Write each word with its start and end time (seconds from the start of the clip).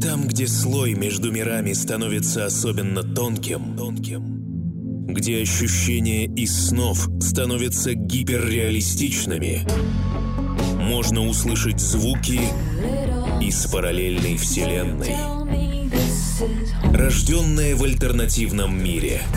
Там, 0.00 0.26
где 0.26 0.46
слой 0.46 0.94
между 0.94 1.32
мирами 1.32 1.72
становится 1.72 2.46
особенно 2.46 3.02
тонким, 3.02 3.76
тонким, 3.76 5.06
где 5.08 5.40
ощущения 5.40 6.26
из 6.26 6.68
снов 6.68 7.08
становятся 7.20 7.94
гиперреалистичными, 7.94 9.66
можно 10.80 11.26
услышать 11.26 11.80
звуки 11.80 12.40
из 13.40 13.66
параллельной 13.66 14.36
вселенной, 14.36 15.16
рожденные 16.92 17.74
в 17.74 17.82
альтернативном 17.82 18.82
мире– 18.82 19.22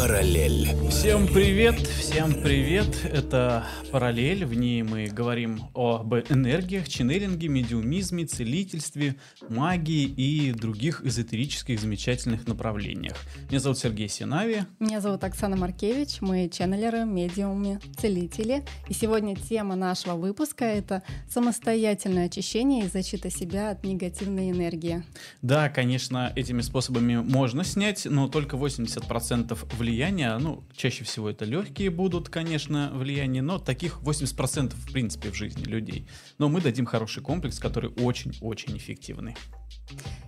Параллель. 0.00 0.66
Всем 0.88 1.26
привет, 1.26 1.78
всем 1.78 2.32
привет. 2.32 2.86
Это 3.04 3.66
Параллель. 3.92 4.46
В 4.46 4.54
ней 4.54 4.82
мы 4.82 5.08
говорим 5.08 5.60
об 5.74 6.14
энергиях, 6.14 6.88
ченнелинге, 6.88 7.48
медиумизме, 7.48 8.24
целительстве, 8.24 9.16
магии 9.50 10.04
и 10.04 10.52
других 10.52 11.04
эзотерических 11.04 11.78
замечательных 11.78 12.46
направлениях. 12.48 13.14
Меня 13.50 13.60
зовут 13.60 13.78
Сергей 13.78 14.08
Синави. 14.08 14.64
Меня 14.78 15.02
зовут 15.02 15.22
Оксана 15.22 15.56
Маркевич. 15.56 16.22
Мы 16.22 16.48
ченнелеры, 16.48 17.04
медиумы, 17.04 17.78
целители. 17.98 18.64
И 18.88 18.94
сегодня 18.94 19.36
тема 19.36 19.76
нашего 19.76 20.14
выпуска— 20.14 20.64
это 20.66 21.02
самостоятельное 21.28 22.24
очищение 22.24 22.86
и 22.86 22.88
защита 22.88 23.28
себя 23.30 23.72
от 23.72 23.84
негативной 23.84 24.50
энергии. 24.50 25.04
Да, 25.42 25.68
конечно, 25.68 26.32
этими 26.36 26.62
способами 26.62 27.16
можно 27.16 27.64
снять, 27.64 28.06
но 28.06 28.26
только 28.28 28.56
80% 28.56 29.58
влияния 29.76 29.89
влияния, 29.90 30.38
ну, 30.38 30.62
чаще 30.72 31.02
всего 31.02 31.30
это 31.30 31.44
легкие 31.44 31.90
будут, 31.90 32.28
конечно, 32.28 32.92
влияния, 32.94 33.42
но 33.42 33.58
таких 33.58 34.00
80% 34.02 34.72
в 34.72 34.92
принципе 34.92 35.30
в 35.30 35.34
жизни 35.34 35.64
людей. 35.64 36.06
Но 36.38 36.48
мы 36.48 36.60
дадим 36.60 36.86
хороший 36.86 37.24
комплекс, 37.24 37.58
который 37.58 37.90
очень-очень 37.96 38.76
эффективный. 38.76 39.34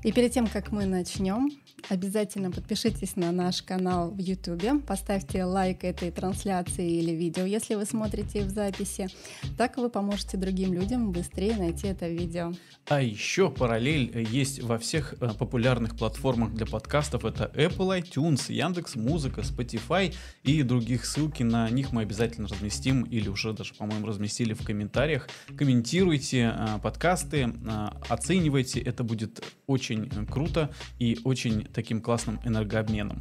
И 0.03 0.11
перед 0.11 0.33
тем, 0.33 0.49
как 0.49 0.73
мы 0.73 0.87
начнем, 0.87 1.49
обязательно 1.89 2.51
подпишитесь 2.51 3.15
на 3.15 3.31
наш 3.31 3.63
канал 3.63 4.11
в 4.11 4.19
YouTube, 4.19 4.85
поставьте 4.85 5.45
лайк 5.45 5.85
этой 5.85 6.11
трансляции 6.11 6.91
или 6.91 7.13
видео, 7.13 7.45
если 7.45 7.77
вы 7.77 7.85
смотрите 7.85 8.45
в 8.45 8.51
записи. 8.51 9.09
Так 9.57 9.77
вы 9.77 9.89
поможете 9.91 10.37
другим 10.37 10.73
людям 10.73 11.13
быстрее 11.13 11.57
найти 11.57 11.87
это 11.87 12.09
видео. 12.09 12.53
А 12.89 13.01
еще 13.01 13.49
параллель 13.49 14.27
есть 14.31 14.61
во 14.61 14.79
всех 14.79 15.15
э, 15.21 15.29
популярных 15.39 15.97
платформах 15.97 16.53
для 16.53 16.67
подкастов. 16.67 17.25
Это 17.25 17.51
Apple 17.55 18.03
iTunes, 18.03 18.53
Яндекс 18.53 18.97
Музыка, 18.97 19.45
Spotify 19.53 20.15
и 20.43 20.63
других. 20.63 21.05
Ссылки 21.05 21.43
на 21.43 21.69
них 21.71 21.93
мы 21.93 22.03
обязательно 22.03 22.49
разместим 22.49 23.03
или 23.03 23.29
уже 23.29 23.53
даже, 23.53 23.75
по-моему, 23.75 24.07
разместили 24.07 24.55
в 24.55 24.65
комментариях. 24.65 25.29
Комментируйте 25.57 26.55
э, 26.57 26.79
подкасты, 26.83 27.53
э, 27.53 27.89
оценивайте. 28.09 28.81
Это 28.81 29.05
будет 29.05 29.43
очень 29.67 30.09
круто 30.27 30.71
и 30.99 31.19
очень 31.25 31.65
таким 31.65 32.01
классным 32.01 32.41
энергообменом. 32.45 33.21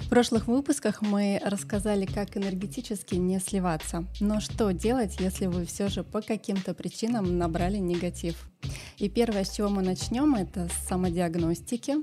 В 0.00 0.08
прошлых 0.08 0.46
выпусках 0.46 1.00
мы 1.00 1.40
рассказали, 1.42 2.04
как 2.04 2.36
энергетически 2.36 3.14
не 3.14 3.40
сливаться. 3.40 4.04
Но 4.20 4.40
что 4.40 4.70
делать, 4.72 5.16
если 5.20 5.46
вы 5.46 5.64
все 5.64 5.88
же 5.88 6.04
по 6.04 6.20
каким-то 6.20 6.74
причинам 6.74 7.38
набрали 7.38 7.78
негатив? 7.78 8.50
И 8.98 9.08
первое, 9.08 9.44
с 9.44 9.56
чего 9.56 9.70
мы 9.70 9.82
начнем, 9.82 10.34
это 10.34 10.68
с 10.68 10.88
самодиагностики. 10.88 11.94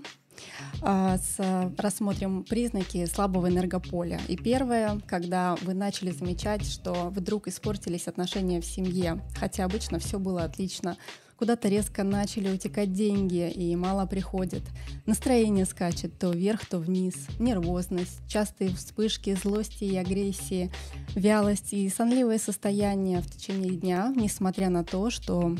А, 0.81 1.17
с, 1.17 1.73
рассмотрим 1.77 2.43
признаки 2.43 3.05
слабого 3.05 3.49
энергополя. 3.49 4.19
И 4.27 4.37
первое, 4.37 4.99
когда 5.07 5.55
вы 5.61 5.73
начали 5.73 6.11
замечать, 6.11 6.65
что 6.65 7.09
вдруг 7.09 7.47
испортились 7.47 8.07
отношения 8.07 8.61
в 8.61 8.65
семье, 8.65 9.21
хотя 9.37 9.65
обычно 9.65 9.99
все 9.99 10.19
было 10.19 10.43
отлично, 10.43 10.97
куда-то 11.39 11.69
резко 11.69 12.03
начали 12.03 12.53
утекать 12.53 12.91
деньги 12.91 13.49
и 13.49 13.75
мало 13.75 14.05
приходит. 14.05 14.63
Настроение 15.05 15.65
скачет 15.65 16.19
то 16.19 16.31
вверх, 16.31 16.65
то 16.65 16.79
вниз. 16.79 17.15
Нервозность, 17.39 18.19
частые 18.27 18.75
вспышки 18.75 19.33
злости 19.35 19.85
и 19.85 19.95
агрессии, 19.95 20.69
вялость 21.15 21.71
и 21.71 21.87
сонливое 21.89 22.39
состояние 22.39 23.21
в 23.21 23.31
течение 23.31 23.75
дня, 23.75 24.13
несмотря 24.15 24.69
на 24.69 24.83
то, 24.83 25.09
что 25.09 25.55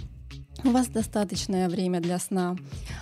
у 0.64 0.72
вас 0.72 0.88
достаточное 0.88 1.70
время 1.70 2.02
для 2.02 2.20
сна. 2.20 2.56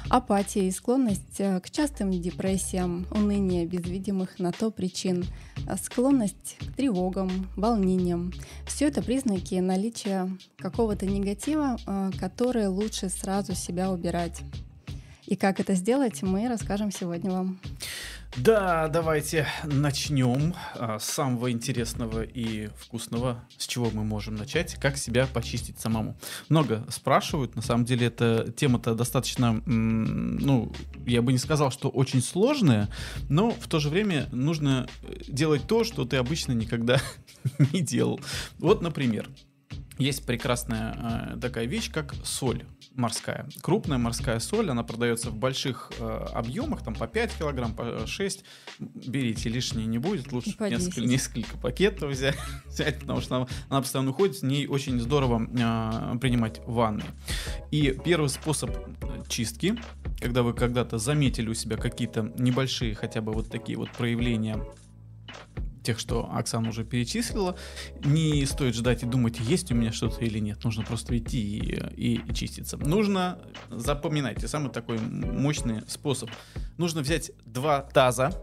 Апатия 0.10 0.68
и 0.68 0.72
склонность 0.72 1.40
э, 1.40 1.60
к 1.60 1.70
частым 1.70 2.12
депрессиям, 2.12 3.06
уныние 3.12 3.66
без 3.66 3.86
видимых 3.86 4.40
на 4.40 4.52
то 4.52 4.72
причин, 4.72 5.26
э, 5.68 5.76
склонность 5.78 6.58
к 6.60 6.76
тревогам, 6.76 7.50
волнениям. 7.56 8.32
Все 8.66 8.88
это 8.88 9.02
признаки 9.02 9.56
наличия 9.56 10.30
какого-то 10.58 11.06
негатива, 11.06 11.78
э, 11.86 12.12
который 12.20 12.68
лучше 12.68 13.10
сразу 13.10 13.56
себя 13.56 13.92
убирать. 13.92 14.42
И 15.28 15.36
как 15.36 15.60
это 15.60 15.74
сделать, 15.76 16.24
мы 16.24 16.48
расскажем 16.48 16.90
сегодня 16.90 17.32
вам. 17.32 17.60
Да, 18.38 18.88
давайте 18.88 19.46
начнем 19.66 20.54
а, 20.76 21.00
с 21.00 21.06
самого 21.06 21.52
интересного 21.52 22.24
и 22.24 22.70
вкусного, 22.78 23.44
с 23.58 23.68
чего 23.68 23.90
мы 23.92 24.06
можем 24.06 24.36
начать, 24.36 24.76
как 24.76 24.96
себя 24.96 25.28
почистить 25.28 25.80
самому. 25.80 26.16
Много 26.48 26.86
спрашивают, 26.90 27.56
на 27.58 27.62
самом 27.62 27.84
деле 27.84 28.08
эта 28.08 28.50
тема-то 28.56 28.96
достаточно, 28.96 29.62
ну, 29.66 30.72
я 31.06 31.22
бы 31.22 31.34
не 31.34 31.40
сказал, 31.40 31.72
что 31.72 31.90
очень 31.90 32.22
сложная, 32.22 32.88
но 33.28 33.52
в 33.52 33.68
то 33.68 33.80
же 33.80 33.90
время 33.90 34.28
нужно 34.32 34.88
делать 35.28 35.68
то, 35.68 35.84
что 35.84 36.06
ты 36.06 36.16
обычно 36.16 36.54
никогда 36.54 37.02
не 37.74 37.82
делал. 37.82 38.22
Вот, 38.60 38.82
например, 38.82 39.30
есть 39.98 40.26
прекрасная 40.26 41.34
э, 41.36 41.40
такая 41.40 41.66
вещь, 41.66 41.92
как 41.92 42.14
соль 42.24 42.66
морская. 42.94 43.48
Крупная 43.62 43.98
морская 43.98 44.40
соль, 44.40 44.70
она 44.70 44.84
продается 44.84 45.30
в 45.30 45.36
больших 45.36 45.92
э, 46.00 46.26
объемах, 46.34 46.84
там 46.84 46.96
по 46.96 47.08
5 47.08 47.38
килограмм, 47.38 47.74
по 47.74 48.06
6. 48.06 48.44
Берите, 48.80 49.50
лишнее 49.50 49.88
не 49.88 49.98
будет, 49.98 50.32
лучше 50.32 50.56
несколько, 50.60 51.02
несколько 51.02 51.58
пакетов 51.58 52.12
взять, 52.12 52.38
взять, 52.66 53.00
потому 53.00 53.22
что 53.22 53.38
она, 53.38 53.48
она 53.70 53.82
постоянно 53.82 54.12
уходит, 54.12 54.38
с 54.38 54.44
ней 54.44 54.68
очень 54.68 55.00
здорово 55.00 55.42
э, 55.44 56.18
принимать 56.20 56.62
ванны. 56.66 57.04
И 57.72 57.98
первый 58.04 58.30
способ 58.30 58.72
чистки, 59.28 59.78
когда 60.20 60.44
вы 60.44 60.54
когда-то 60.54 60.98
заметили 60.98 61.50
у 61.50 61.54
себя 61.54 61.78
какие-то 61.78 62.34
небольшие 62.38 62.96
хотя 62.96 63.22
бы 63.22 63.32
вот 63.34 63.50
такие 63.50 63.78
вот 63.78 63.92
проявления 63.92 64.64
тех, 65.88 66.00
что 66.00 66.30
Оксана 66.34 66.70
уже 66.70 66.84
перечислила. 66.84 67.56
Не 68.04 68.46
стоит 68.46 68.76
ждать 68.76 69.04
и 69.04 69.06
думать, 69.06 69.40
есть 69.40 69.72
у 69.72 69.76
меня 69.76 69.94
что-то 69.94 70.24
или 70.26 70.40
нет. 70.40 70.62
Нужно 70.66 70.84
просто 70.84 71.18
идти 71.18 71.40
и, 71.40 71.60
и, 71.96 72.22
и 72.28 72.34
чиститься. 72.34 72.76
Нужно, 72.78 73.40
запоминайте, 73.70 74.50
самый 74.50 74.70
такой 74.70 75.00
мощный 75.00 75.82
способ. 75.88 76.30
Нужно 76.78 77.02
взять 77.02 77.32
два 77.46 77.82
таза, 77.82 78.34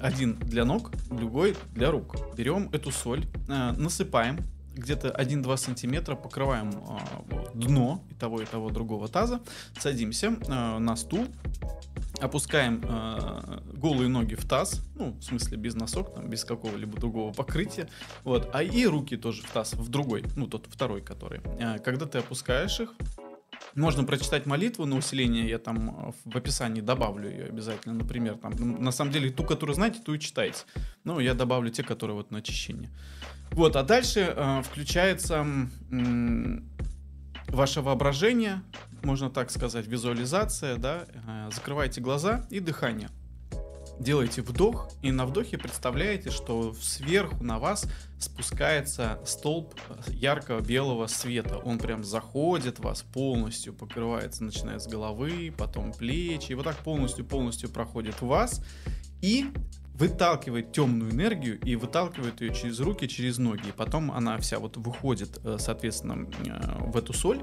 один 0.00 0.38
для 0.38 0.66
ног, 0.66 0.92
другой 1.08 1.56
для 1.74 1.90
рук. 1.90 2.16
Берем 2.36 2.68
эту 2.72 2.90
соль, 2.90 3.24
э, 3.48 3.72
насыпаем 3.72 4.38
где-то 4.74 5.08
1-2 5.08 5.56
сантиметра, 5.56 6.14
покрываем 6.14 6.70
э, 6.70 7.50
дно 7.54 8.02
и 8.10 8.14
того, 8.14 8.40
и 8.40 8.44
того 8.44 8.70
другого 8.70 9.08
таза, 9.08 9.40
садимся 9.78 10.36
э, 10.46 10.78
на 10.78 10.96
стул, 10.96 11.26
опускаем 12.20 12.82
э, 12.84 13.60
голые 13.74 14.08
ноги 14.08 14.34
в 14.34 14.44
таз, 14.46 14.80
ну, 14.94 15.12
в 15.12 15.22
смысле 15.22 15.56
без 15.56 15.74
носок, 15.74 16.14
там, 16.14 16.28
без 16.28 16.44
какого-либо 16.44 16.98
другого 16.98 17.32
покрытия, 17.32 17.88
вот, 18.24 18.50
а 18.52 18.62
и 18.62 18.86
руки 18.86 19.16
тоже 19.16 19.42
в 19.42 19.50
таз, 19.50 19.74
в 19.74 19.88
другой, 19.88 20.24
ну, 20.36 20.46
тот 20.46 20.66
второй, 20.68 21.02
который. 21.02 21.40
Э, 21.58 21.78
когда 21.78 22.06
ты 22.06 22.18
опускаешь 22.18 22.80
их, 22.80 22.94
можно 23.74 24.04
прочитать 24.04 24.46
молитву 24.46 24.86
на 24.86 24.96
усиление, 24.96 25.48
я 25.48 25.58
там 25.58 25.90
э, 26.08 26.12
в 26.24 26.36
описании 26.36 26.80
добавлю 26.80 27.28
ее 27.30 27.44
обязательно, 27.46 27.94
например, 27.94 28.36
там, 28.36 28.82
на 28.82 28.92
самом 28.92 29.12
деле 29.12 29.30
ту, 29.30 29.44
которую 29.44 29.74
знаете, 29.74 30.00
ту 30.00 30.14
и 30.14 30.18
читайте. 30.18 30.64
Ну, 31.04 31.20
я 31.20 31.34
добавлю 31.34 31.70
те, 31.70 31.82
которые 31.82 32.16
вот 32.16 32.30
на 32.30 32.38
очищение. 32.38 32.90
Вот, 33.50 33.76
а 33.76 33.82
дальше 33.82 34.34
э, 34.34 34.62
включается 34.62 35.46
э, 35.90 36.58
ваше 37.48 37.80
воображение, 37.80 38.62
можно 39.02 39.30
так 39.30 39.50
сказать, 39.50 39.86
визуализация, 39.86 40.76
да, 40.76 41.06
э, 41.26 41.50
закрывайте 41.52 42.00
глаза 42.00 42.46
и 42.50 42.60
дыхание. 42.60 43.10
Делаете 43.98 44.42
вдох, 44.42 44.90
и 45.02 45.12
на 45.12 45.26
вдохе 45.26 45.58
представляете, 45.58 46.30
что 46.30 46.74
сверху 46.74 47.44
на 47.44 47.58
вас 47.58 47.86
спускается 48.18 49.20
столб 49.24 49.74
яркого 50.08 50.60
белого 50.60 51.06
света. 51.06 51.58
Он 51.58 51.78
прям 51.78 52.02
заходит 52.02 52.80
вас 52.80 53.02
полностью, 53.02 53.72
покрывается, 53.72 54.44
начиная 54.44 54.78
с 54.78 54.88
головы, 54.88 55.54
потом 55.56 55.92
плечи, 55.92 56.52
и 56.52 56.54
вот 56.54 56.64
так 56.64 56.76
полностью-полностью 56.78 57.70
проходит 57.70 58.20
вас. 58.22 58.64
И 59.20 59.46
выталкивает 59.94 60.72
темную 60.72 61.12
энергию 61.12 61.60
и 61.60 61.76
выталкивает 61.76 62.40
ее 62.40 62.54
через 62.54 62.80
руки, 62.80 63.06
через 63.06 63.38
ноги. 63.38 63.68
И 63.68 63.72
потом 63.72 64.10
она 64.10 64.36
вся 64.38 64.58
вот 64.58 64.76
выходит, 64.76 65.38
э, 65.44 65.58
соответственно, 65.60 66.28
э, 66.44 66.90
в 66.90 66.96
эту 66.96 67.12
соль, 67.12 67.40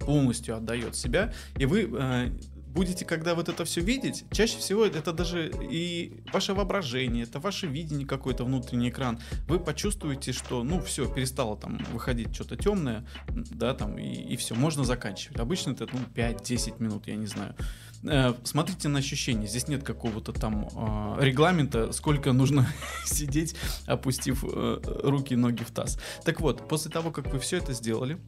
полностью 0.00 0.56
отдает 0.56 0.96
себя, 0.96 1.34
и 1.58 1.66
вы 1.66 1.90
э, 1.92 2.30
будете, 2.72 3.04
когда 3.04 3.34
вот 3.34 3.48
это 3.48 3.64
все 3.64 3.80
видеть, 3.80 4.24
чаще 4.30 4.58
всего 4.58 4.84
это 4.84 5.12
даже 5.12 5.50
и 5.70 6.20
ваше 6.32 6.54
воображение, 6.54 7.24
это 7.24 7.40
ваше 7.40 7.66
видение 7.66 8.06
какой-то 8.06 8.44
внутренний 8.44 8.90
экран. 8.90 9.18
Вы 9.48 9.58
почувствуете, 9.58 10.32
что, 10.32 10.62
ну, 10.62 10.80
все, 10.80 11.06
перестало 11.12 11.56
там 11.56 11.78
выходить 11.92 12.34
что-то 12.34 12.56
темное, 12.56 13.06
да, 13.28 13.74
там, 13.74 13.98
и, 13.98 14.08
и 14.08 14.36
все, 14.36 14.54
можно 14.54 14.84
заканчивать. 14.84 15.38
Обычно 15.38 15.72
это, 15.72 15.88
ну, 15.92 16.00
5-10 16.14 16.82
минут, 16.82 17.06
я 17.06 17.16
не 17.16 17.26
знаю. 17.26 17.54
Э, 18.04 18.34
смотрите 18.44 18.88
на 18.88 18.98
ощущения. 18.98 19.46
Здесь 19.46 19.68
нет 19.68 19.82
какого-то 19.82 20.32
там 20.32 20.68
э, 20.68 21.24
регламента, 21.24 21.92
сколько 21.92 22.32
нужно 22.32 22.68
сидеть, 23.04 23.56
опустив 23.86 24.44
э, 24.44 24.80
руки 25.02 25.34
и 25.34 25.36
ноги 25.36 25.62
в 25.62 25.70
таз. 25.70 25.98
Так 26.24 26.40
вот, 26.40 26.68
после 26.68 26.90
того, 26.90 27.10
как 27.10 27.32
вы 27.32 27.38
все 27.38 27.58
это 27.58 27.72
сделали, 27.72 28.18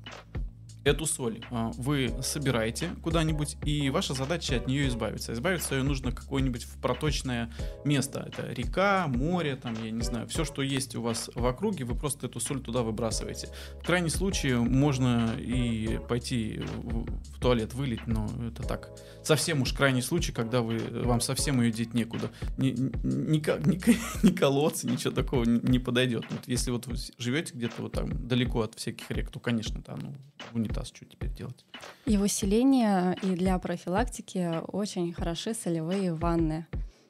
эту 0.84 1.06
соль 1.06 1.44
а, 1.50 1.70
вы 1.76 2.14
собираете 2.22 2.90
куда-нибудь, 3.02 3.56
и 3.64 3.90
ваша 3.90 4.14
задача 4.14 4.56
от 4.56 4.66
нее 4.66 4.88
избавиться. 4.88 5.32
Избавиться 5.32 5.74
ее 5.74 5.82
нужно 5.82 6.12
какое-нибудь 6.12 6.64
в 6.64 6.80
проточное 6.80 7.52
место. 7.84 8.28
Это 8.28 8.52
река, 8.52 9.06
море, 9.08 9.56
там, 9.56 9.74
я 9.84 9.90
не 9.90 10.02
знаю, 10.02 10.26
все, 10.28 10.44
что 10.44 10.62
есть 10.62 10.94
у 10.96 11.02
вас 11.02 11.30
в 11.34 11.44
округе, 11.44 11.84
вы 11.84 11.94
просто 11.94 12.26
эту 12.26 12.40
соль 12.40 12.60
туда 12.60 12.82
выбрасываете. 12.82 13.48
В 13.82 13.86
крайнем 13.86 14.10
случае 14.10 14.58
можно 14.58 15.34
и 15.38 15.98
пойти 16.08 16.62
в, 16.82 17.40
туалет 17.40 17.74
вылить, 17.74 18.06
но 18.06 18.28
это 18.46 18.62
так. 18.62 18.90
Совсем 19.22 19.62
уж 19.62 19.72
крайний 19.72 20.02
случай, 20.02 20.32
когда 20.32 20.62
вы, 20.62 20.78
вам 20.78 21.20
совсем 21.20 21.60
ее 21.60 21.70
деть 21.70 21.94
некуда. 21.94 22.30
Ни, 22.56 22.70
ни, 22.70 23.36
ни, 23.36 24.22
ни 24.26 24.30
колодцы, 24.32 24.86
ничего 24.86 25.12
такого 25.12 25.44
не 25.44 25.78
подойдет. 25.78 26.24
Вот 26.30 26.40
если 26.46 26.70
вот 26.70 26.86
вы 26.86 26.96
живете 27.18 27.52
где-то 27.54 27.82
вот 27.82 27.92
там 27.92 28.26
далеко 28.26 28.62
от 28.62 28.74
всяких 28.74 29.10
рек, 29.10 29.30
то, 29.30 29.40
конечно, 29.40 29.82
да, 29.86 29.96
ну, 30.00 30.14
не 30.54 30.69
унитаз, 30.70 30.88
что 30.88 31.04
теперь 31.04 31.30
делать? 31.30 31.64
И 32.06 32.16
в 32.16 32.22
усилении, 32.22 33.14
и 33.22 33.36
для 33.36 33.58
профилактики 33.58 34.60
очень 34.68 35.12
хороши 35.12 35.54
солевые 35.54 36.14
ванны. 36.14 36.66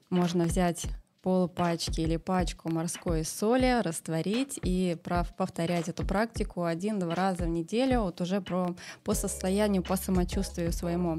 Можно 0.08 0.44
взять 0.44 0.86
полпачки 1.22 2.00
или 2.00 2.16
пачку 2.16 2.70
морской 2.70 3.24
соли, 3.24 3.82
растворить 3.82 4.58
и 4.62 4.96
прав, 5.04 5.36
повторять 5.36 5.88
эту 5.88 6.06
практику 6.06 6.64
один-два 6.64 7.14
раза 7.14 7.44
в 7.44 7.48
неделю, 7.48 8.02
вот 8.02 8.22
уже 8.22 8.40
про, 8.40 8.74
по 9.04 9.14
состоянию, 9.14 9.82
по 9.82 9.96
самочувствию 9.96 10.72
своему. 10.72 11.18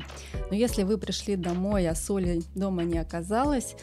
Но 0.49 0.55
если 0.55 0.83
вы 0.83 0.97
пришли 0.97 1.35
домой, 1.35 1.87
а 1.87 1.93
соли 1.93 2.41
дома 2.55 2.83
не 2.83 2.97
оказалось, 2.97 3.75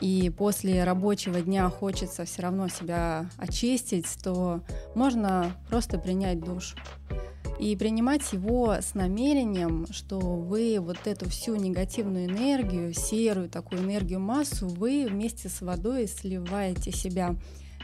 и 0.00 0.32
после 0.36 0.84
рабочего 0.84 1.40
дня 1.40 1.68
хочется 1.68 2.24
все 2.24 2.42
равно 2.42 2.68
себя 2.68 3.28
очистить, 3.36 4.06
то 4.22 4.60
можно 4.94 5.52
просто 5.68 5.98
принять 5.98 6.40
душ 6.40 6.76
и 7.58 7.76
принимать 7.76 8.32
его 8.32 8.72
с 8.72 8.94
намерением, 8.94 9.86
что 9.90 10.18
вы 10.18 10.78
вот 10.80 11.06
эту 11.06 11.28
всю 11.28 11.56
негативную 11.56 12.26
энергию, 12.26 12.92
серую 12.92 13.48
такую 13.48 13.82
энергию 13.82 14.20
массу, 14.20 14.66
вы 14.66 15.06
вместе 15.08 15.48
с 15.48 15.60
водой 15.60 16.08
сливаете 16.08 16.90
себя 16.90 17.36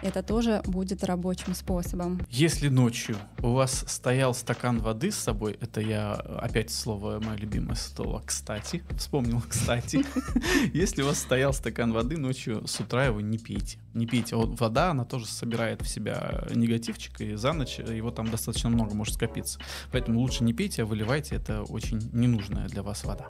это 0.03 0.23
тоже 0.23 0.63
будет 0.67 1.05
рабочим 1.05 1.55
способом. 1.55 2.21
Если 2.31 2.69
ночью 2.69 3.17
у 3.43 3.53
вас 3.53 3.85
стоял 3.87 4.35
стакан 4.35 4.79
воды 4.81 5.11
с 5.11 5.17
собой, 5.17 5.57
это 5.61 5.81
я 5.81 6.15
опять 6.15 6.71
слово 6.71 7.21
мое 7.21 7.37
любимое 7.37 7.75
слово 7.75 8.23
«кстати», 8.25 8.83
вспомнил 8.97 9.43
«кстати». 9.47 10.05
Если 10.73 11.03
у 11.03 11.07
вас 11.07 11.19
стоял 11.19 11.53
стакан 11.53 11.93
воды 11.93 12.17
ночью, 12.17 12.67
с 12.67 12.81
утра 12.81 13.07
его 13.07 13.21
не 13.21 13.39
пейте. 13.39 13.79
Не 13.95 14.07
пейте. 14.07 14.37
Вот 14.37 14.61
вода, 14.61 14.91
она 14.91 15.05
тоже 15.05 15.27
собирает 15.27 15.83
в 15.83 15.89
себя 15.89 16.45
негативчик, 16.55 17.21
и 17.21 17.35
за 17.35 17.53
ночь 17.53 17.79
его 17.79 18.11
там 18.11 18.31
достаточно 18.31 18.71
много 18.71 18.95
может 18.95 19.15
скопиться. 19.15 19.61
Поэтому 19.93 20.21
лучше 20.21 20.45
не 20.45 20.53
пейте, 20.53 20.83
а 20.83 20.87
выливайте. 20.87 21.37
Это 21.37 21.63
очень 21.63 22.11
ненужная 22.13 22.69
для 22.69 22.83
вас 22.83 23.05
вода. 23.05 23.29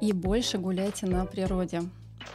И 0.00 0.12
больше 0.12 0.58
гуляйте 0.58 1.06
на 1.06 1.24
природе. 1.24 1.82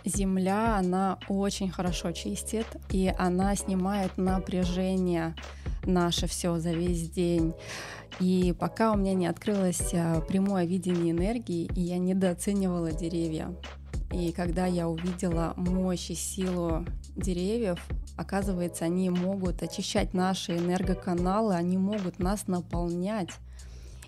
Земля, 0.06 0.78
она 0.78 1.20
очень 1.28 1.70
хорошо 1.70 2.12
чистит, 2.12 2.66
и 2.90 3.14
она 3.18 3.56
снимает 3.56 4.18
напряжение 4.18 5.36
наше 5.86 6.28
все 6.28 6.58
за 6.60 6.72
весь 6.72 7.10
день. 7.10 7.54
И 8.20 8.54
пока 8.60 8.92
у 8.92 8.98
меня 8.98 9.14
не 9.14 9.28
открылось 9.28 9.94
а, 9.94 10.22
прямое 10.22 10.66
видение 10.66 11.12
энергии, 11.12 11.70
и 11.76 11.82
я 11.82 11.98
недооценивала 11.98 12.92
деревья. 12.92 13.56
И 14.12 14.32
когда 14.32 14.66
я 14.66 14.90
увидела 14.90 15.54
мощь 15.56 16.10
и 16.10 16.16
силу 16.16 16.86
деревьев, 17.16 17.80
оказывается, 18.18 18.86
они 18.86 19.10
могут 19.10 19.64
очищать 19.64 20.14
наши 20.14 20.58
энергоканалы, 20.58 21.56
они 21.56 21.78
могут 21.78 22.20
нас 22.20 22.48
наполнять. 22.48 23.30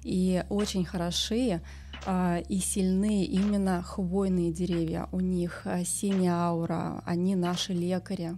И 0.03 0.43
очень 0.49 0.83
хороши 0.85 1.61
а, 1.61 1.61
и 2.05 2.59
сильны 2.59 3.23
именно 3.23 3.81
хвойные 3.81 4.51
деревья. 4.51 5.07
У 5.11 5.19
них 5.19 5.61
а, 5.65 5.83
синяя 5.85 6.35
аура, 6.35 7.01
они 7.05 7.35
наши 7.35 7.73
лекари. 7.73 8.37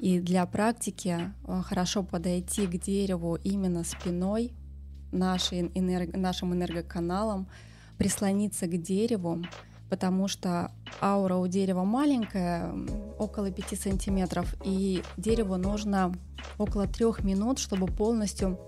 И 0.00 0.20
для 0.20 0.46
практики 0.46 1.32
а, 1.46 1.62
хорошо 1.62 2.02
подойти 2.02 2.66
к 2.66 2.80
дереву 2.80 3.36
именно 3.36 3.84
спиной, 3.84 4.52
нашей 5.12 5.70
энерг... 5.74 6.16
нашим 6.16 6.54
энергоканалом, 6.54 7.48
прислониться 7.98 8.66
к 8.66 8.80
дереву, 8.80 9.44
потому 9.88 10.28
что 10.28 10.72
аура 11.00 11.36
у 11.36 11.46
дерева 11.46 11.84
маленькая, 11.84 12.72
около 13.18 13.50
5 13.50 13.80
сантиметров, 13.80 14.54
и 14.64 15.02
дереву 15.16 15.56
нужно 15.56 16.12
около 16.58 16.86
трех 16.86 17.24
минут, 17.24 17.58
чтобы 17.58 17.86
полностью 17.86 18.58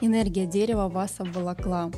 энергия 0.00 0.46
дерева 0.46 0.88
вас 0.88 1.14
обволокла 1.18 1.90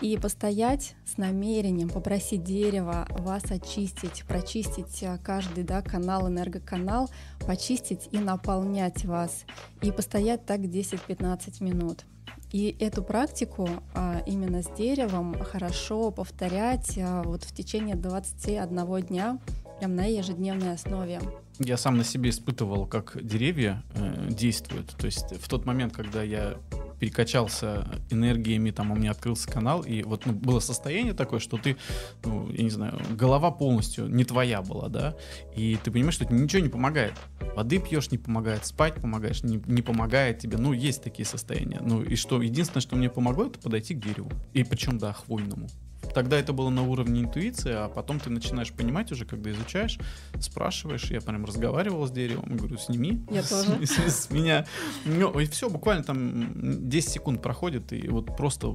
и 0.00 0.16
постоять 0.18 0.94
с 1.04 1.16
намерением, 1.16 1.88
попросить 1.88 2.44
дерево 2.44 3.06
вас 3.10 3.44
очистить, 3.50 4.24
прочистить 4.26 5.02
э, 5.02 5.18
каждый 5.22 5.64
да, 5.64 5.82
канал, 5.82 6.28
энергоканал, 6.28 7.10
почистить 7.46 8.08
и 8.12 8.18
наполнять 8.18 9.04
вас. 9.04 9.44
И 9.82 9.90
постоять 9.90 10.44
так 10.44 10.60
10-15 10.60 11.62
минут. 11.62 12.04
И 12.52 12.76
эту 12.78 13.02
практику 13.02 13.68
а, 13.94 14.22
именно 14.24 14.62
с 14.62 14.70
деревом 14.76 15.36
хорошо 15.42 16.10
повторять 16.10 16.96
а, 16.96 17.22
вот 17.22 17.44
в 17.44 17.52
течение 17.52 17.96
21 17.96 19.02
дня, 19.02 19.38
прям 19.78 19.96
на 19.96 20.04
ежедневной 20.04 20.74
основе. 20.74 21.20
Я 21.58 21.76
сам 21.76 21.96
на 21.96 22.04
себе 22.04 22.30
испытывал, 22.30 22.86
как 22.86 23.18
деревья 23.22 23.82
э, 23.94 24.28
действуют. 24.30 24.94
То 24.96 25.06
есть 25.06 25.34
в 25.40 25.48
тот 25.48 25.64
момент, 25.64 25.94
когда 25.94 26.22
я 26.22 26.56
перекачался 26.98 27.88
энергиями, 28.10 28.70
там 28.70 28.90
у 28.90 28.96
меня 28.96 29.10
открылся 29.10 29.48
канал, 29.48 29.82
и 29.82 30.02
вот 30.02 30.26
ну, 30.26 30.32
было 30.32 30.60
состояние 30.60 31.14
такое, 31.14 31.40
что 31.40 31.56
ты, 31.56 31.76
ну, 32.24 32.50
я 32.50 32.62
не 32.62 32.70
знаю, 32.70 33.00
голова 33.10 33.50
полностью 33.50 34.08
не 34.08 34.24
твоя 34.24 34.62
была, 34.62 34.88
да, 34.88 35.16
и 35.54 35.78
ты 35.82 35.90
понимаешь, 35.90 36.14
что 36.14 36.24
это 36.24 36.34
ничего 36.34 36.62
не 36.62 36.68
помогает. 36.68 37.14
Воды 37.54 37.78
пьешь, 37.78 38.10
не 38.10 38.18
помогает, 38.18 38.66
спать 38.66 38.94
помогаешь, 38.94 39.42
не, 39.42 39.62
не 39.66 39.82
помогает 39.82 40.38
тебе, 40.38 40.58
ну, 40.58 40.72
есть 40.72 41.02
такие 41.02 41.26
состояния. 41.26 41.80
Ну, 41.80 42.02
и 42.02 42.16
что, 42.16 42.40
единственное, 42.42 42.82
что 42.82 42.96
мне 42.96 43.10
помогло, 43.10 43.46
это 43.46 43.58
подойти 43.58 43.94
к 43.94 44.00
дереву. 44.00 44.30
И 44.52 44.64
причем, 44.64 44.98
да, 44.98 45.12
хвойному. 45.12 45.68
Тогда 46.14 46.38
это 46.38 46.52
было 46.52 46.70
на 46.70 46.82
уровне 46.82 47.22
интуиции, 47.22 47.72
а 47.72 47.88
потом 47.88 48.20
ты 48.20 48.30
начинаешь 48.30 48.72
понимать 48.72 49.12
уже, 49.12 49.24
когда 49.24 49.50
изучаешь, 49.50 49.98
спрашиваешь. 50.40 51.10
Я 51.10 51.20
прям 51.20 51.44
разговаривал 51.44 52.06
с 52.06 52.10
деревом, 52.10 52.56
говорю, 52.56 52.78
сними. 52.78 53.24
Я 53.30 53.42
тоже. 53.48 53.86
С, 53.86 53.90
с, 53.90 54.24
с 54.26 54.30
меня. 54.30 54.66
Ну, 55.04 55.38
и 55.38 55.46
все, 55.46 55.68
буквально 55.68 56.04
там 56.04 56.88
10 56.88 57.10
секунд 57.10 57.42
проходит, 57.42 57.92
и 57.92 58.08
вот 58.08 58.36
просто 58.36 58.74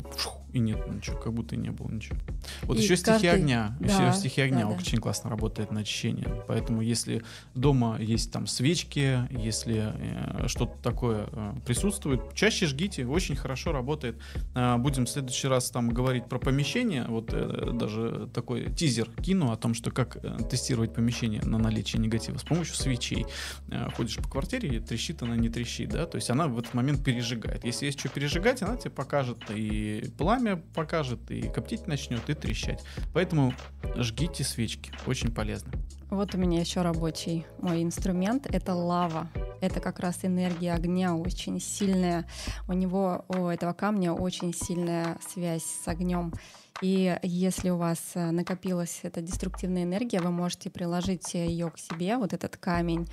и 0.54 0.60
нет 0.60 0.80
ничего, 0.88 1.18
как 1.18 1.34
будто 1.34 1.56
и 1.56 1.58
не 1.58 1.70
было 1.70 1.90
ничего. 1.90 2.18
Вот 2.64 2.78
и 2.78 2.82
еще 2.82 2.96
каждый... 2.96 3.18
стихи 3.18 3.28
огня. 3.28 3.78
Да, 3.80 3.88
еще 3.88 4.18
стихи 4.18 4.42
огня 4.42 4.66
да, 4.66 4.70
очень 4.70 4.98
да. 4.98 5.04
классно 5.04 5.30
работает 5.30 5.72
на 5.72 5.82
очищение. 5.82 6.28
Поэтому 6.48 6.82
если 6.82 7.24
дома 7.56 7.98
есть 8.00 8.32
там 8.32 8.48
свечки, 8.48 9.28
если 9.32 9.94
э, 9.96 10.48
что-то 10.48 10.78
такое 10.82 11.28
э, 11.32 11.54
присутствует, 11.66 12.34
чаще 12.34 12.66
жгите, 12.66 13.06
очень 13.06 13.36
хорошо 13.36 13.72
работает. 13.72 14.18
Э, 14.56 14.78
будем 14.78 15.06
в 15.06 15.10
следующий 15.10 15.48
раз 15.48 15.72
там 15.72 15.90
говорить 15.90 16.26
про 16.26 16.40
помещение. 16.40 17.06
Вот 17.08 17.30
э, 17.34 17.72
даже 17.74 18.30
такой 18.34 18.74
тизер 18.74 19.10
кину 19.22 19.52
о 19.52 19.58
том, 19.58 19.74
что 19.74 19.92
как 19.92 20.18
э, 20.24 20.38
тестировать 20.50 20.94
помещение 20.94 21.42
на 21.42 21.58
наличие 21.58 22.02
негатива 22.02 22.38
с 22.38 22.44
помощью 22.44 22.76
свечей. 22.76 23.26
Э, 23.70 23.90
ходишь 23.96 24.18
по 24.18 24.28
квартире, 24.28 24.80
трещит 24.80 25.22
она, 25.22 25.36
не 25.36 25.50
трещит, 25.50 25.90
да, 25.90 26.06
то 26.06 26.18
есть 26.18 26.30
она 26.30 26.48
в 26.48 26.58
этот 26.60 26.74
момент 26.74 27.04
пережигает. 27.04 27.64
Если 27.64 27.86
есть 27.86 28.00
что 28.00 28.10
пережигать, 28.10 28.62
она 28.62 28.78
тебе 28.78 28.92
покажет 28.92 29.38
и 29.50 30.12
пламя, 30.18 30.41
пламя 30.42 30.62
покажет, 30.74 31.30
и 31.30 31.44
коптить 31.44 31.88
начнет, 31.88 32.30
и 32.30 32.34
трещать. 32.34 32.84
Поэтому 33.14 33.54
жгите 33.96 34.44
свечки, 34.44 34.92
очень 35.06 35.34
полезно. 35.34 35.72
Вот 36.10 36.36
у 36.36 36.38
меня 36.38 36.60
еще 36.60 36.82
рабочий 36.82 37.46
мой 37.60 37.84
инструмент, 37.84 38.48
это 38.48 38.74
лава. 38.74 39.30
Это 39.62 39.80
как 39.80 40.00
раз 40.00 40.20
энергия 40.24 40.74
огня 40.74 41.16
очень 41.16 41.60
сильная. 41.60 42.28
У 42.68 42.74
него, 42.74 43.26
у 43.30 43.48
этого 43.48 43.74
камня 43.74 44.12
очень 44.12 44.54
сильная 44.54 45.18
связь 45.32 45.64
с 45.64 45.88
огнем. 45.88 46.34
И 46.82 47.16
если 47.22 47.70
у 47.70 47.78
вас 47.78 48.00
э, 48.16 48.32
накопилась 48.32 49.02
эта 49.04 49.22
деструктивная 49.22 49.84
энергия, 49.84 50.20
вы 50.20 50.32
можете 50.32 50.72
приложить 50.72 51.32
ее 51.36 51.70
к 51.70 51.78
себе, 51.78 52.18
вот 52.18 52.34
этот 52.34 52.58
камень, 52.58 53.08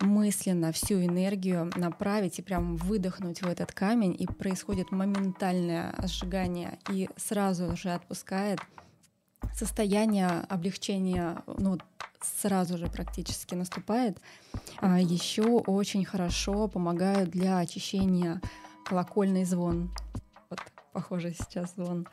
мысленно 0.00 0.72
всю 0.72 0.94
энергию 1.04 1.70
направить 1.76 2.38
и 2.38 2.42
прям 2.42 2.76
выдохнуть 2.76 3.42
в 3.42 3.46
этот 3.46 3.72
камень, 3.72 4.16
и 4.18 4.26
происходит 4.26 4.90
моментальное 4.90 5.94
сжигание, 6.06 6.78
и 6.90 7.10
сразу 7.16 7.76
же 7.76 7.90
отпускает 7.90 8.60
состояние 9.54 10.28
облегчения 10.48 11.42
ну, 11.46 11.78
сразу 12.22 12.78
же 12.78 12.86
практически 12.86 13.54
наступает. 13.54 14.18
А 14.78 15.00
еще 15.00 15.42
очень 15.42 16.04
хорошо 16.04 16.68
помогают 16.68 17.30
для 17.30 17.58
очищения 17.58 18.40
колокольный 18.84 19.44
звон. 19.44 19.90
Вот, 20.48 20.60
похоже, 20.92 21.32
сейчас 21.32 21.74
звон. 21.74 22.06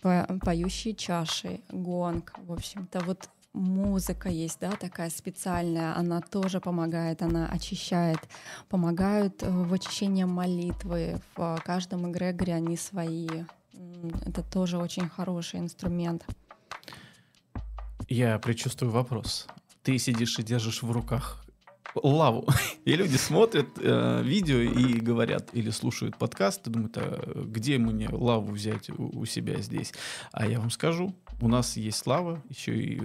По 0.00 0.26
поющие 0.44 0.94
чаши, 0.94 1.60
гонг, 1.70 2.32
в 2.46 2.52
общем-то, 2.52 3.00
вот 3.00 3.28
музыка 3.52 4.28
есть, 4.28 4.60
да, 4.60 4.70
такая 4.72 5.10
специальная, 5.10 5.96
она 5.96 6.20
тоже 6.20 6.60
помогает, 6.60 7.22
она 7.22 7.48
очищает, 7.48 8.18
помогают 8.68 9.42
э, 9.42 9.50
в 9.50 9.72
очищении 9.72 10.24
молитвы, 10.24 11.20
в 11.36 11.60
каждом 11.64 12.10
эгрегоре 12.10 12.54
они 12.54 12.76
свои. 12.76 13.28
Это 14.24 14.42
тоже 14.42 14.78
очень 14.78 15.08
хороший 15.08 15.60
инструмент. 15.60 16.24
Я 18.08 18.38
предчувствую 18.38 18.90
вопрос. 18.90 19.46
Ты 19.82 19.98
сидишь 19.98 20.38
и 20.38 20.42
держишь 20.42 20.82
в 20.82 20.90
руках 20.90 21.44
лаву. 22.02 22.46
И 22.84 22.94
люди 22.94 23.16
смотрят 23.16 23.68
э, 23.76 24.22
видео 24.22 24.58
и 24.58 25.00
говорят, 25.00 25.50
или 25.52 25.70
слушают 25.70 26.16
подкаст, 26.16 26.66
и 26.66 26.70
думают, 26.70 26.96
а 26.96 27.44
где 27.44 27.78
мне 27.78 28.08
лаву 28.10 28.52
взять 28.52 28.90
у, 28.90 29.20
у 29.20 29.24
себя 29.26 29.60
здесь? 29.60 29.92
А 30.32 30.46
я 30.46 30.58
вам 30.58 30.70
скажу, 30.70 31.14
у 31.40 31.48
нас 31.48 31.76
есть 31.76 32.06
лава, 32.06 32.42
еще 32.48 32.76
и, 32.76 33.00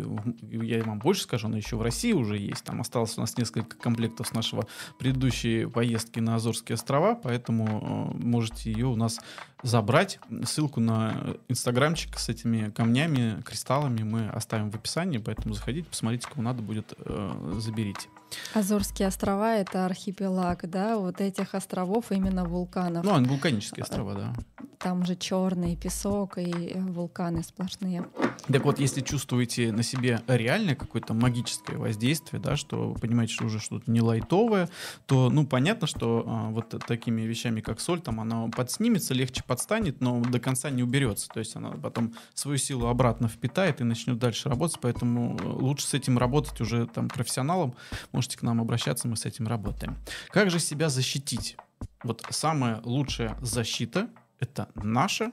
я 0.50 0.84
вам 0.84 1.00
больше 1.00 1.24
скажу, 1.24 1.48
она 1.48 1.58
еще 1.58 1.76
в 1.76 1.82
России 1.82 2.14
уже 2.14 2.38
есть. 2.38 2.64
Там 2.64 2.82
осталось 2.82 3.18
у 3.18 3.22
нас 3.22 3.38
несколько 3.38 3.78
комплектов 3.78 4.28
с 4.28 4.34
нашего 4.34 4.68
предыдущей 4.98 5.66
поездки 5.66 6.20
на 6.20 6.36
Азорские 6.36 6.76
острова, 6.76 7.16
поэтому 7.16 8.14
э, 8.14 8.24
можете 8.24 8.72
ее 8.72 8.88
у 8.88 8.96
нас 8.96 9.20
забрать. 9.62 10.20
Ссылку 10.46 10.80
на 10.80 11.36
инстаграмчик 11.48 12.18
с 12.18 12.30
этими 12.30 12.70
камнями, 12.72 13.42
кристаллами 13.44 14.04
мы 14.04 14.28
оставим 14.30 14.72
в 14.72 14.76
описании, 14.76 15.18
поэтому 15.18 15.54
заходите, 15.54 15.88
посмотрите, 15.90 16.28
кому 16.28 16.44
надо 16.44 16.62
будет, 16.62 16.94
э, 16.98 17.58
заберите. 17.60 18.08
Азорские 18.54 19.08
острова— 19.08 19.56
это 19.58 19.86
архипелаг, 19.86 20.70
да, 20.70 20.98
вот 20.98 21.22
этих 21.22 21.56
островов 21.56 22.12
именно 22.12 22.46
вулканов. 22.46 23.04
Ну, 23.04 23.14
они 23.14 23.28
вулканические 23.28 23.84
острова, 23.84 24.14
да. 24.16 24.34
Там 24.84 25.06
же 25.06 25.16
черный 25.16 25.78
песок 25.78 26.38
и 26.38 26.74
вулканы 26.76 27.42
сплошные. 27.42 28.06
Так 28.52 28.66
вот, 28.66 28.80
если 28.80 29.00
чувствуете 29.00 29.72
на 29.72 29.82
себе 29.82 30.22
реальное 30.28 30.76
какое-то 30.76 31.14
магическое 31.14 31.78
воздействие, 31.78 32.42
да, 32.42 32.58
что 32.58 32.90
вы 32.92 33.00
понимаете, 33.00 33.34
что 33.34 33.46
уже 33.46 33.62
что-то 33.62 33.90
не 33.90 34.02
лайтовое, 34.02 34.68
то, 35.06 35.30
ну, 35.30 35.48
понятно, 35.48 35.88
что 35.88 36.26
а, 36.28 36.50
вот 36.50 36.76
такими 36.86 37.22
вещами, 37.22 37.62
как 37.62 37.80
соль, 37.80 38.02
там 38.02 38.20
она 38.20 38.50
подснимется, 38.50 39.14
легче 39.14 39.42
подстанет, 39.48 40.02
но 40.02 40.20
до 40.20 40.42
конца 40.42 40.70
не 40.70 40.84
уберется. 40.84 41.30
То 41.30 41.40
есть 41.40 41.56
она 41.56 41.72
потом 41.72 42.14
свою 42.34 42.58
силу 42.58 42.88
обратно 42.88 43.30
впитает 43.30 43.80
и 43.80 43.86
начнет 43.86 44.20
дальше 44.20 44.50
работать, 44.50 44.80
поэтому 44.82 45.40
лучше 45.42 45.88
с 45.88 45.94
этим 45.94 46.18
работать 46.18 46.60
уже 46.60 46.88
там 46.88 47.08
профессионалом. 47.08 47.74
Можете 48.12 48.38
к 48.38 48.42
нам 48.42 48.60
обращаться, 48.60 49.08
мы 49.08 49.16
с 49.16 49.26
этим 49.26 49.48
работаем. 49.48 49.96
Как 50.30 50.52
же 50.52 50.60
себя 50.60 50.90
защитить? 50.90 51.56
Вот 52.04 52.26
самая 52.32 52.82
лучшая 52.84 53.38
защита— 53.42 54.10
это 54.44 54.70
наша 54.76 55.32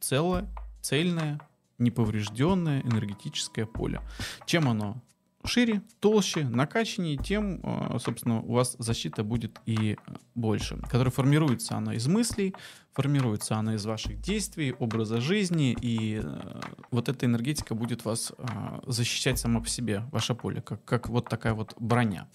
целое, 0.00 0.48
цельное, 0.80 1.38
неповрежденное 1.78 2.80
энергетическое 2.80 3.66
поле. 3.66 4.00
Чем 4.46 4.68
оно 4.68 5.02
шире, 5.44 5.82
толще, 6.00 6.44
накачаннее, 6.44 7.18
тем, 7.18 7.60
э, 7.62 7.98
собственно, 8.00 8.40
у 8.40 8.54
вас 8.54 8.76
защита 8.78 9.22
будет 9.22 9.60
и 9.66 9.98
больше, 10.34 10.78
которая 10.90 11.10
формируется 11.10 11.76
она 11.76 11.94
из 11.94 12.06
мыслей, 12.06 12.54
формируется 12.94 13.56
она 13.56 13.74
из 13.74 13.84
ваших 13.84 14.20
действий, 14.20 14.72
образа 14.78 15.20
жизни, 15.20 15.76
и 15.80 16.20
э, 16.22 16.60
вот 16.90 17.08
эта 17.08 17.26
энергетика 17.26 17.74
будет 17.74 18.04
вас 18.04 18.32
э, 18.38 18.44
защищать 18.86 19.38
сама 19.38 19.60
по 19.60 19.68
себе, 19.68 20.04
ваше 20.12 20.34
поле, 20.34 20.62
как, 20.62 20.84
как 20.84 21.08
вот 21.08 21.28
такая 21.28 21.54
вот 21.54 21.74
броня. 21.78 22.28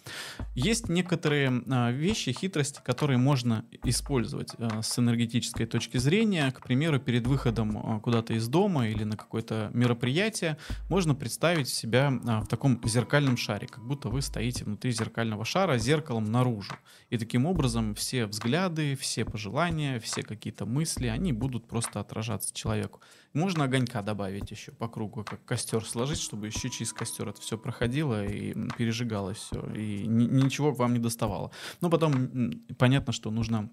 Есть 0.55 0.89
некоторые 0.89 1.63
э, 1.65 1.91
вещи, 1.93 2.33
хитрости, 2.33 2.81
которые 2.83 3.17
можно 3.17 3.65
использовать 3.83 4.53
э, 4.57 4.81
с 4.81 4.99
энергетической 4.99 5.65
точки 5.65 5.97
зрения. 5.97 6.51
К 6.51 6.61
примеру, 6.61 6.99
перед 6.99 7.25
выходом 7.25 7.77
э, 7.77 7.99
куда-то 8.01 8.33
из 8.33 8.47
дома 8.49 8.89
или 8.89 9.05
на 9.05 9.15
какое-то 9.15 9.71
мероприятие 9.73 10.57
можно 10.89 11.15
представить 11.15 11.69
себя 11.69 12.11
э, 12.11 12.39
в 12.41 12.47
таком 12.47 12.81
зеркальном 12.83 13.37
шаре, 13.37 13.67
как 13.67 13.85
будто 13.85 14.09
вы 14.09 14.21
стоите 14.21 14.65
внутри 14.65 14.91
зеркального 14.91 15.45
шара 15.45 15.77
зеркалом 15.77 16.25
наружу. 16.25 16.73
И 17.09 17.17
таким 17.17 17.45
образом 17.45 17.95
все 17.95 18.25
взгляды, 18.25 18.97
все 18.97 19.23
пожелания, 19.23 19.99
все 19.99 20.21
какие 20.21 20.48
какие-то 20.49 20.65
мысли, 20.65 21.07
они 21.07 21.31
будут 21.31 21.67
просто 21.67 21.99
отражаться 21.99 22.53
человеку. 22.53 23.01
Можно 23.33 23.65
огонька 23.65 24.01
добавить 24.01 24.49
еще 24.49 24.71
по 24.71 24.87
кругу, 24.87 25.23
как 25.23 25.45
костер 25.45 25.85
сложить, 25.85 26.19
чтобы 26.19 26.47
еще 26.47 26.69
через 26.69 26.91
костер 26.91 27.29
это 27.29 27.39
все 27.39 27.57
проходило 27.57 28.25
и 28.25 28.53
пережигалось 28.77 29.37
все, 29.37 29.61
и 29.75 30.07
ничего 30.07 30.73
к 30.73 30.79
вам 30.79 30.93
не 30.93 30.99
доставало. 30.99 31.51
Но 31.81 31.89
потом 31.89 32.63
понятно, 32.79 33.13
что 33.13 33.29
нужно 33.29 33.69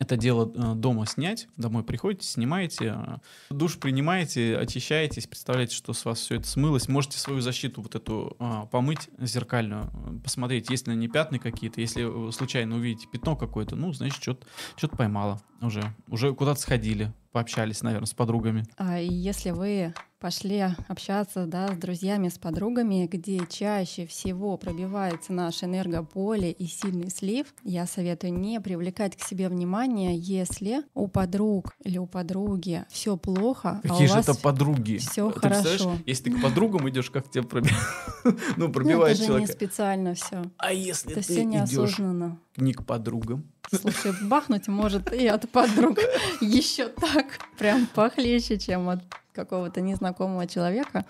это 0.00 0.16
дело 0.16 0.50
э, 0.52 0.74
дома 0.74 1.06
снять, 1.06 1.46
домой 1.56 1.84
приходите, 1.84 2.26
снимаете, 2.26 2.96
э, 2.96 3.18
душ 3.50 3.78
принимаете, 3.78 4.56
очищаетесь, 4.56 5.26
представляете, 5.26 5.76
что 5.76 5.92
с 5.92 6.04
вас 6.04 6.18
все 6.18 6.36
это 6.36 6.48
смылось, 6.48 6.88
можете 6.88 7.18
свою 7.18 7.40
защиту 7.42 7.82
вот 7.82 7.94
эту 7.94 8.34
а, 8.38 8.66
помыть 8.66 9.10
зеркальную, 9.18 9.90
посмотреть, 10.24 10.70
есть 10.70 10.88
ли 10.88 10.96
ней 10.96 11.08
пятна 11.08 11.38
какие-то, 11.38 11.80
если 11.80 12.32
случайно 12.32 12.76
увидите 12.76 13.06
пятно 13.12 13.36
какое-то, 13.36 13.76
ну, 13.76 13.92
значит, 13.92 14.20
что-то 14.20 14.96
поймало 14.96 15.40
уже, 15.60 15.82
уже 16.08 16.34
куда-то 16.34 16.60
сходили, 16.60 17.12
пообщались, 17.32 17.82
наверное, 17.82 18.06
с 18.06 18.14
подругами. 18.14 18.64
А 18.78 18.98
если 18.98 19.50
вы 19.50 19.94
пошли 20.20 20.64
общаться 20.86 21.46
да, 21.46 21.68
с 21.68 21.76
друзьями, 21.76 22.28
с 22.28 22.38
подругами, 22.38 23.08
где 23.10 23.40
чаще 23.48 24.06
всего 24.06 24.56
пробивается 24.56 25.32
наше 25.32 25.64
энергополе 25.64 26.52
и 26.52 26.66
сильный 26.66 27.10
слив, 27.10 27.46
я 27.64 27.86
советую 27.86 28.34
не 28.34 28.60
привлекать 28.60 29.16
к 29.16 29.26
себе 29.26 29.48
внимание, 29.48 30.16
если 30.16 30.82
у 30.94 31.08
подруг 31.08 31.74
или 31.82 31.96
у 31.98 32.06
подруги 32.06 32.84
все 32.90 33.16
плохо. 33.16 33.80
Какие 33.82 34.04
а 34.10 34.14
же 34.14 34.18
это 34.20 34.34
подруги? 34.34 34.98
Все 34.98 35.30
хорошо. 35.30 35.96
Если 36.04 36.24
ты 36.24 36.38
к 36.38 36.42
подругам 36.42 36.88
идешь, 36.90 37.10
как 37.10 37.28
тебе 37.30 37.42
пробивает? 37.42 37.80
Ну, 38.56 38.70
пробивает 38.70 39.18
ну, 39.18 39.24
это 39.24 39.32
же 39.34 39.40
не 39.40 39.46
специально 39.46 40.14
все. 40.14 40.42
А 40.58 40.72
если 40.72 41.12
это 41.12 41.20
ты 41.20 41.32
все 41.32 41.44
неосознанно. 41.44 42.24
не 42.26 42.38
к 42.56 42.84
подругам? 42.84 43.44
Слушай, 43.72 44.12
бахнуть 44.22 44.68
может 44.68 45.12
и 45.12 45.26
от 45.26 45.48
подруг 45.50 45.98
еще 46.40 46.88
так, 46.88 47.38
прям 47.58 47.86
похлеще, 47.86 48.58
чем 48.58 48.88
от 48.88 49.00
какого-то 49.32 49.80
незнакомого 49.80 50.46
человека. 50.46 51.06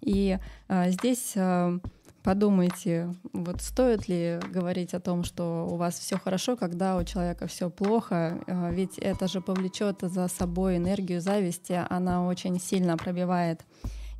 И 0.00 0.38
а, 0.68 0.90
здесь 0.90 1.32
а, 1.36 1.78
подумайте, 2.22 3.14
вот 3.32 3.60
стоит 3.60 4.08
ли 4.08 4.40
говорить 4.50 4.94
о 4.94 5.00
том, 5.00 5.24
что 5.24 5.68
у 5.70 5.76
вас 5.76 5.98
все 5.98 6.18
хорошо, 6.18 6.56
когда 6.56 6.96
у 6.96 7.04
человека 7.04 7.46
все 7.46 7.68
плохо, 7.68 8.40
а, 8.46 8.70
ведь 8.70 8.98
это 8.98 9.28
же 9.28 9.40
повлечет 9.40 9.98
за 10.00 10.28
собой 10.28 10.76
энергию 10.76 11.20
зависти, 11.20 11.84
она 11.90 12.26
очень 12.26 12.60
сильно 12.60 12.96
пробивает. 12.96 13.64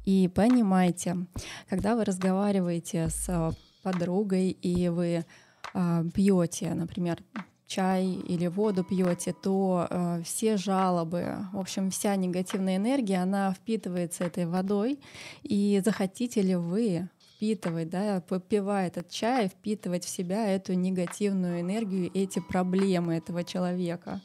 И 0.04 0.28
понимайте, 0.34 1.16
когда 1.70 1.96
вы 1.96 2.04
разговариваете 2.04 3.08
с 3.08 3.56
подругой 3.82 4.50
и 4.50 4.88
вы 4.88 5.24
пьете, 6.14 6.74
например, 6.74 7.18
чай 7.66 8.06
или 8.06 8.46
воду 8.46 8.84
пьете, 8.84 9.32
то 9.32 9.86
э, 9.88 10.22
все 10.24 10.56
жалобы, 10.56 11.38
в 11.52 11.58
общем, 11.58 11.90
вся 11.90 12.14
негативная 12.16 12.76
энергия, 12.76 13.22
она 13.22 13.52
впитывается 13.52 14.24
этой 14.24 14.46
водой. 14.46 15.00
И 15.42 15.80
захотите 15.84 16.42
ли 16.42 16.54
вы 16.54 17.08
впитывать, 17.36 17.90
да, 17.90 18.22
попивая 18.28 18.88
этот 18.88 19.10
чай, 19.10 19.48
впитывать 19.48 20.04
в 20.04 20.08
себя 20.08 20.46
эту 20.48 20.74
негативную 20.74 21.60
энергию, 21.60 22.10
эти 22.14 22.38
проблемы 22.38 23.16
этого 23.16 23.44
человека? 23.44 24.20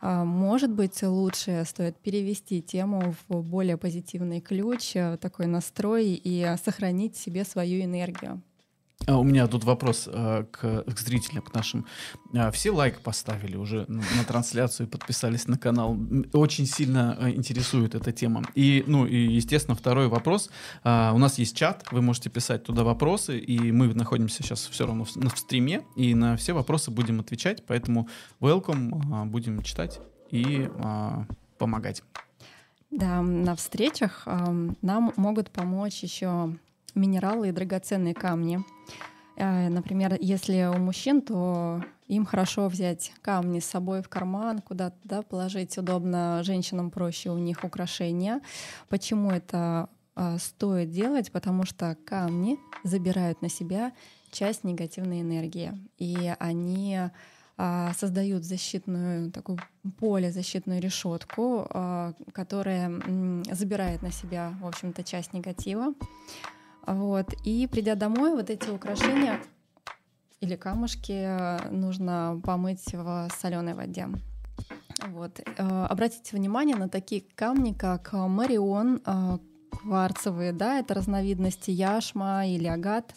А, 0.00 0.24
может 0.24 0.72
быть, 0.72 1.02
лучше 1.02 1.64
стоит 1.66 1.96
перевести 1.98 2.62
тему 2.62 3.14
в 3.28 3.42
более 3.42 3.76
позитивный 3.76 4.40
ключ, 4.40 4.96
э, 4.96 5.18
такой 5.18 5.46
настрой 5.46 6.14
и 6.14 6.56
сохранить 6.64 7.16
себе 7.16 7.44
свою 7.44 7.84
энергию. 7.84 8.42
А 9.06 9.18
у 9.18 9.24
меня 9.24 9.46
тут 9.48 9.64
вопрос 9.64 10.08
э, 10.10 10.44
к, 10.50 10.84
к 10.84 10.98
зрителям, 10.98 11.42
к 11.42 11.52
нашим. 11.54 11.86
Э, 12.32 12.50
все 12.52 12.70
лайк 12.70 13.00
поставили 13.00 13.56
уже 13.56 13.84
на, 13.88 14.02
на 14.16 14.24
трансляцию, 14.26 14.88
подписались 14.88 15.48
на 15.48 15.58
канал. 15.58 15.98
Очень 16.32 16.66
сильно 16.66 17.16
э, 17.20 17.30
интересует 17.30 17.94
эта 17.94 18.12
тема. 18.12 18.44
И, 18.54 18.84
ну, 18.86 19.04
и, 19.04 19.16
естественно, 19.16 19.76
второй 19.76 20.06
вопрос. 20.06 20.50
Э, 20.84 21.10
у 21.12 21.18
нас 21.18 21.38
есть 21.38 21.56
чат, 21.56 21.84
вы 21.90 22.00
можете 22.00 22.30
писать 22.30 22.62
туда 22.62 22.84
вопросы, 22.84 23.38
и 23.38 23.72
мы 23.72 23.92
находимся 23.92 24.42
сейчас 24.42 24.66
все 24.68 24.86
равно 24.86 25.04
в, 25.04 25.16
в 25.16 25.38
стриме, 25.38 25.82
и 25.96 26.14
на 26.14 26.36
все 26.36 26.52
вопросы 26.52 26.90
будем 26.92 27.18
отвечать, 27.20 27.64
поэтому 27.66 28.08
welcome, 28.40 29.24
будем 29.26 29.62
читать 29.62 30.00
и 30.30 30.68
помогать. 31.58 32.02
Да, 32.90 33.22
на 33.22 33.56
встречах 33.56 34.26
нам 34.26 35.12
могут 35.16 35.50
помочь 35.50 36.02
еще 36.02 36.56
минералы 36.94 37.48
и 37.48 37.52
драгоценные 37.52 38.14
камни. 38.14 38.60
Э, 39.36 39.68
например, 39.68 40.16
если 40.20 40.64
у 40.74 40.78
мужчин, 40.78 41.20
то 41.22 41.82
им 42.08 42.24
хорошо 42.26 42.68
взять 42.68 43.12
камни 43.22 43.60
с 43.60 43.64
собой 43.64 44.02
в 44.02 44.08
карман, 44.08 44.60
куда-то 44.60 44.96
да, 45.04 45.22
положить 45.22 45.76
удобно. 45.78 46.42
Женщинам 46.42 46.90
проще, 46.90 47.30
у 47.30 47.38
них 47.38 47.64
украшения. 47.64 48.40
Почему 48.88 49.30
это 49.30 49.88
э, 50.16 50.36
стоит 50.38 50.90
делать, 50.90 51.32
потому 51.32 51.64
что 51.64 51.96
камни 52.04 52.58
забирают 52.84 53.42
на 53.42 53.48
себя 53.48 53.92
часть 54.30 54.64
негативной 54.64 55.22
энергии, 55.22 55.72
и 55.98 56.34
они 56.38 56.98
э, 57.58 57.92
создают 57.96 58.44
защитную 58.44 59.30
такую 59.30 59.58
поле, 59.98 60.30
защитную 60.30 60.80
решетку, 60.80 61.68
которая 62.32 62.90
забирает 63.50 64.02
на 64.02 64.10
себя, 64.10 64.54
в 64.60 64.66
общем-то, 64.66 65.04
часть 65.04 65.32
негатива. 65.32 65.94
Вот. 66.86 67.32
И 67.44 67.66
придя 67.66 67.94
домой, 67.94 68.32
вот 68.32 68.50
эти 68.50 68.70
украшения 68.70 69.40
или 70.40 70.56
камушки 70.56 71.70
нужно 71.70 72.40
помыть 72.44 72.92
в 72.92 73.28
соленой 73.38 73.74
воде. 73.74 74.08
Вот. 75.08 75.40
Э, 75.40 75.86
обратите 75.88 76.36
внимание 76.36 76.76
на 76.76 76.88
такие 76.88 77.22
камни, 77.34 77.72
как 77.72 78.12
марион, 78.12 79.00
э, 79.04 79.38
кварцевые, 79.70 80.52
да, 80.52 80.78
это 80.78 80.94
разновидности 80.94 81.70
яшма 81.70 82.46
или 82.46 82.66
агат. 82.66 83.14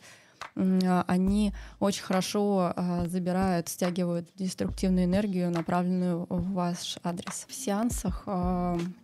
Они 0.55 1.53
очень 1.79 2.03
хорошо 2.03 2.73
э, 2.75 3.07
забирают, 3.07 3.67
стягивают 3.69 4.29
деструктивную 4.35 5.05
энергию, 5.05 5.51
направленную 5.51 6.25
в 6.29 6.53
ваш 6.53 6.97
адрес. 7.03 7.45
В 7.47 7.53
сеансах 7.53 8.27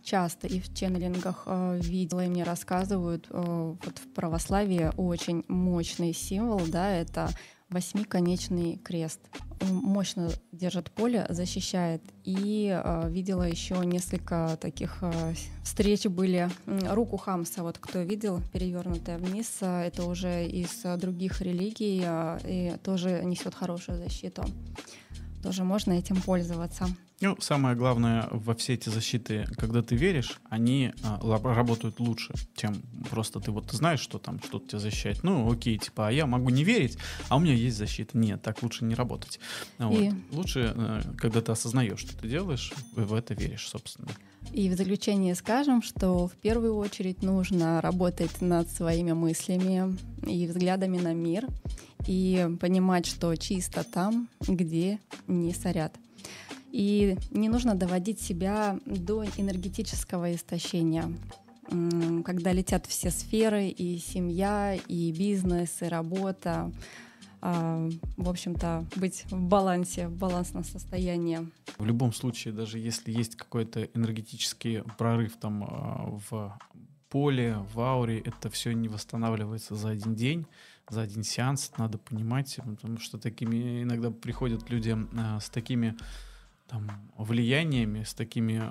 часто 0.02 0.46
и 0.46 0.60
в 0.60 0.74
ченнелингах 0.74 1.46
видела 1.46 2.24
и 2.24 2.28
мне 2.28 2.44
рассказывают, 2.44 3.26
вот 3.30 3.98
в 3.98 4.14
православии 4.14 4.90
очень 4.96 5.44
мощный 5.48 6.12
символ, 6.12 6.60
да, 6.66 6.90
это 6.90 7.30
восьмиконечный 7.72 8.76
крест. 8.76 9.20
Мощно 9.60 10.30
держит 10.52 10.90
поле, 10.90 11.26
защищает. 11.28 12.02
И 12.24 12.68
э, 12.72 13.10
видела 13.10 13.44
еще 13.44 13.76
несколько 13.84 14.58
таких 14.60 14.98
э, 15.02 15.34
встреч 15.64 16.06
были. 16.06 16.50
Руку 16.66 17.16
Хамса, 17.16 17.62
вот 17.62 17.78
кто 17.78 18.02
видел, 18.02 18.40
перевернутая 18.52 19.18
вниз, 19.18 19.58
э, 19.60 19.86
это 19.86 20.04
уже 20.04 20.46
из 20.46 20.82
других 20.98 21.40
религий 21.40 22.02
э, 22.04 22.38
и 22.44 22.76
тоже 22.82 23.22
несет 23.24 23.54
хорошую 23.54 23.98
защиту. 23.98 24.44
Тоже 25.42 25.64
можно 25.64 25.92
этим 25.92 26.20
пользоваться. 26.20 26.86
Ну, 27.22 27.36
самое 27.38 27.76
главное 27.76 28.28
во 28.32 28.54
все 28.56 28.74
эти 28.74 28.88
защиты, 28.88 29.46
когда 29.56 29.80
ты 29.80 29.94
веришь, 29.94 30.40
они 30.50 30.92
а, 31.04 31.20
работают 31.54 32.00
лучше, 32.00 32.34
чем 32.56 32.74
просто 33.10 33.38
ты 33.38 33.52
вот 33.52 33.70
знаешь, 33.70 34.00
что 34.00 34.18
там 34.18 34.40
что-то 34.42 34.68
тебя 34.70 34.78
защищает. 34.80 35.22
Ну, 35.22 35.50
окей, 35.50 35.78
типа, 35.78 36.08
а 36.08 36.10
я 36.10 36.26
могу 36.26 36.50
не 36.50 36.64
верить, 36.64 36.98
а 37.28 37.36
у 37.36 37.38
меня 37.38 37.54
есть 37.54 37.76
защита. 37.76 38.18
Нет, 38.18 38.42
так 38.42 38.60
лучше 38.64 38.84
не 38.84 38.96
работать. 38.96 39.38
Вот. 39.78 40.00
И... 40.00 40.12
Лучше, 40.32 40.74
э, 40.74 41.02
когда 41.16 41.40
ты 41.40 41.52
осознаешь, 41.52 42.00
что 42.00 42.18
ты 42.18 42.28
делаешь, 42.28 42.72
в 42.96 43.14
это 43.14 43.34
веришь, 43.34 43.68
собственно. 43.68 44.08
И 44.50 44.68
в 44.68 44.76
заключение 44.76 45.36
скажем, 45.36 45.80
что 45.80 46.26
в 46.26 46.32
первую 46.32 46.76
очередь 46.76 47.22
нужно 47.22 47.80
работать 47.80 48.40
над 48.40 48.68
своими 48.68 49.12
мыслями 49.12 49.96
и 50.26 50.48
взглядами 50.48 50.98
на 50.98 51.14
мир 51.14 51.46
и 52.06 52.48
понимать, 52.60 53.06
что 53.06 53.34
чисто 53.36 53.84
там, 53.84 54.28
где 54.40 54.98
не 55.28 55.54
сорят. 55.54 55.94
И 56.72 57.18
не 57.30 57.50
нужно 57.50 57.74
доводить 57.74 58.20
себя 58.20 58.78
до 58.86 59.24
энергетического 59.36 60.34
истощения, 60.34 61.12
когда 62.24 62.52
летят 62.52 62.86
все 62.86 63.10
сферы, 63.10 63.68
и 63.68 63.98
семья, 63.98 64.74
и 64.74 65.12
бизнес, 65.12 65.82
и 65.82 65.84
работа. 65.86 66.72
А, 67.44 67.88
в 68.16 68.28
общем-то, 68.28 68.86
быть 68.96 69.24
в 69.28 69.40
балансе, 69.40 70.06
в 70.06 70.16
балансном 70.16 70.62
состоянии. 70.64 71.40
В 71.76 71.84
любом 71.84 72.12
случае, 72.12 72.54
даже 72.54 72.78
если 72.78 73.10
есть 73.10 73.34
какой-то 73.34 73.82
энергетический 73.82 74.82
прорыв 74.96 75.36
там 75.36 75.64
а, 75.64 76.18
в 76.28 76.58
поле, 77.08 77.58
в 77.74 77.80
ауре, 77.80 78.20
это 78.20 78.48
все 78.48 78.72
не 78.72 78.88
восстанавливается 78.88 79.74
за 79.74 79.90
один 79.90 80.14
день, 80.14 80.46
за 80.88 81.02
один 81.02 81.24
сеанс, 81.24 81.72
надо 81.76 81.98
понимать, 81.98 82.58
потому 82.64 82.98
что 82.98 83.18
такими 83.18 83.82
иногда 83.82 84.10
приходят 84.10 84.70
люди 84.70 84.96
а, 85.18 85.40
с 85.40 85.50
такими 85.50 85.96
там, 86.72 86.88
влияниями, 87.18 88.02
с 88.02 88.14
такими 88.14 88.62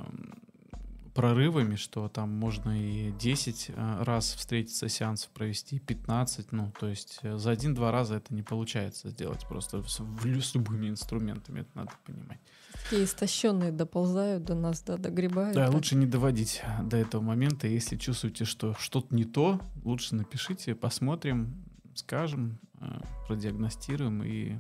прорывами, 1.14 1.76
что 1.76 2.08
там 2.10 2.30
можно 2.30 2.72
и 2.82 3.12
10 3.12 3.72
э, 3.76 4.04
раз 4.04 4.34
встретиться 4.34 4.88
сеансов 4.90 5.30
провести, 5.32 5.78
15, 5.80 6.52
ну, 6.52 6.72
то 6.80 6.88
есть 6.88 7.20
э, 7.22 7.38
за 7.38 7.52
один-два 7.52 7.92
раза 7.92 8.16
это 8.16 8.34
не 8.34 8.42
получается 8.44 9.10
сделать 9.10 9.46
просто 9.48 9.84
с, 9.84 10.00
с 10.00 10.56
любыми 10.56 10.90
инструментами, 10.90 11.60
это 11.60 11.70
надо 11.76 11.92
понимать. 12.06 12.40
Такие 12.74 13.04
истощенные 13.04 13.72
доползают 13.72 14.46
до 14.46 14.56
нас, 14.56 14.82
да, 14.82 14.98
догребают. 14.98 15.54
Да, 15.54 15.66
так. 15.66 15.76
лучше 15.76 15.96
не 15.96 16.06
доводить 16.06 16.64
до 16.82 16.98
этого 16.98 17.22
момента, 17.22 17.68
если 17.68 17.98
чувствуете, 17.98 18.46
что 18.46 18.74
что-то 18.80 19.14
не 19.14 19.26
то, 19.26 19.60
лучше 19.84 20.16
напишите, 20.16 20.76
посмотрим, 20.76 21.66
скажем, 21.94 22.58
э, 22.80 23.02
продиагностируем 23.28 24.24
и 24.24 24.56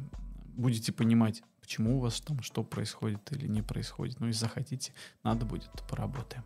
будете 0.57 0.91
понимать, 0.91 1.43
почему 1.61 1.97
у 1.97 1.99
вас 1.99 2.19
там 2.21 2.41
что 2.41 2.63
происходит 2.63 3.31
или 3.31 3.47
не 3.47 3.61
происходит. 3.61 4.19
Ну, 4.19 4.27
если 4.27 4.41
захотите, 4.41 4.93
надо 5.23 5.45
будет, 5.45 5.69
поработаем. 5.87 6.43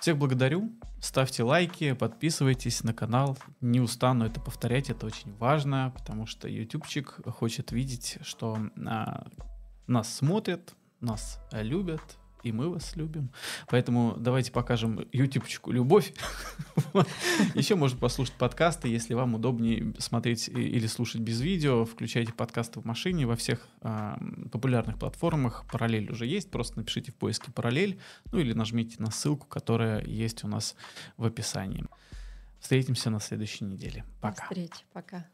Всех 0.00 0.16
благодарю. 0.18 0.72
Ставьте 1.00 1.42
лайки, 1.42 1.92
подписывайтесь 1.92 2.82
на 2.84 2.94
канал. 2.94 3.36
Не 3.60 3.80
устану 3.80 4.24
это 4.24 4.40
повторять, 4.40 4.90
это 4.90 5.06
очень 5.06 5.34
важно, 5.36 5.92
потому 5.96 6.26
что 6.26 6.48
ютубчик 6.48 7.20
хочет 7.36 7.72
видеть, 7.72 8.18
что 8.22 8.58
а, 8.86 9.26
нас 9.86 10.14
смотрят, 10.14 10.74
нас 11.00 11.40
любят, 11.52 12.02
и 12.42 12.52
мы 12.52 12.68
вас 12.68 12.96
любим. 12.96 13.30
Поэтому 13.68 14.16
давайте 14.18 14.52
покажем 14.52 15.06
ютубчику 15.12 15.70
любовь. 15.72 16.12
Еще 17.54 17.74
можно 17.74 17.98
послушать 17.98 18.34
подкасты, 18.34 18.88
если 18.88 19.14
вам 19.14 19.34
удобнее 19.34 19.94
смотреть 19.98 20.48
или 20.48 20.86
слушать 20.86 21.20
без 21.20 21.40
видео. 21.40 21.84
Включайте 21.84 22.32
подкасты 22.32 22.80
в 22.80 22.84
машине 22.84 23.26
во 23.26 23.36
всех 23.36 23.66
а, 23.80 24.18
популярных 24.50 24.98
платформах. 24.98 25.64
Параллель 25.70 26.10
уже 26.10 26.26
есть, 26.26 26.50
просто 26.50 26.78
напишите 26.78 27.12
в 27.12 27.14
поиске 27.14 27.52
параллель, 27.52 28.00
ну 28.32 28.38
или 28.38 28.52
нажмите 28.52 28.96
на 28.98 29.10
ссылку, 29.10 29.46
которая 29.46 30.04
есть 30.04 30.44
у 30.44 30.48
нас 30.48 30.74
в 31.16 31.24
описании. 31.24 31.86
Встретимся 32.60 33.10
на 33.10 33.20
следующей 33.20 33.64
неделе. 33.64 34.04
Пока. 34.20 34.36
До 34.36 34.54
встречи. 34.54 34.84
Пока. 34.92 35.26